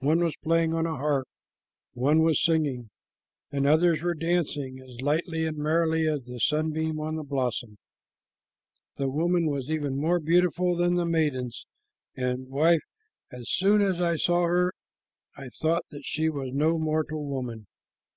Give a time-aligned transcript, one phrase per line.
[0.00, 1.28] One was playing on a harp,
[1.92, 2.90] one was singing,
[3.52, 7.78] and others were dancing as lightly and merrily as a sunbeam on a blossom.
[8.96, 11.66] The woman was even more beautiful than the maidens,
[12.16, 12.82] and, wife,
[13.30, 14.72] as soon as I saw her
[15.36, 17.68] I thought that she was no mortal woman."